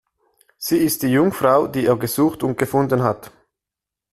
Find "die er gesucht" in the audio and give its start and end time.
1.67-2.41